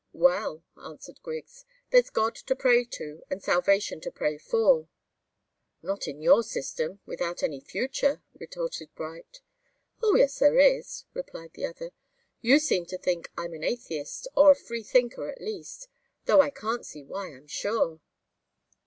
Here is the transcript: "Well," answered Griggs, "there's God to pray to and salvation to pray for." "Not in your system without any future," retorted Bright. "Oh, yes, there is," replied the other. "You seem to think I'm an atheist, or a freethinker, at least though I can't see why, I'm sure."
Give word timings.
"Well," 0.13 0.63
answered 0.83 1.21
Griggs, 1.21 1.63
"there's 1.91 2.09
God 2.09 2.33
to 2.33 2.55
pray 2.55 2.85
to 2.85 3.21
and 3.29 3.39
salvation 3.43 4.01
to 4.01 4.09
pray 4.09 4.39
for." 4.39 4.89
"Not 5.83 6.07
in 6.07 6.23
your 6.23 6.41
system 6.41 7.01
without 7.05 7.43
any 7.43 7.59
future," 7.59 8.23
retorted 8.33 8.89
Bright. 8.95 9.41
"Oh, 10.01 10.15
yes, 10.15 10.39
there 10.39 10.57
is," 10.57 11.05
replied 11.13 11.51
the 11.53 11.67
other. 11.67 11.91
"You 12.41 12.57
seem 12.57 12.87
to 12.87 12.97
think 12.97 13.29
I'm 13.37 13.53
an 13.53 13.63
atheist, 13.63 14.27
or 14.35 14.49
a 14.49 14.55
freethinker, 14.55 15.29
at 15.29 15.39
least 15.39 15.87
though 16.25 16.41
I 16.41 16.49
can't 16.49 16.83
see 16.83 17.03
why, 17.03 17.35
I'm 17.35 17.45
sure." 17.45 18.01